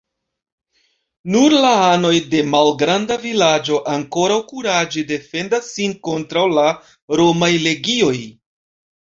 [1.33, 6.67] Nur la anoj de malgranda vilaĝo ankoraŭ kuraĝe defendas sin kontraŭ la
[7.23, 8.17] romaj legioj.